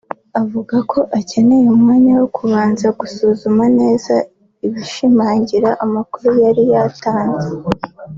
[0.41, 4.13] avuga ko akeneye umwanya wo kubanza gusuzuma neza
[4.65, 7.49] ibishimangira amakuru yari yatanze